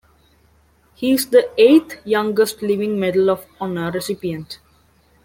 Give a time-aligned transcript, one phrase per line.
[0.95, 4.57] He is the eighth-youngest living Medal of Honor recipient.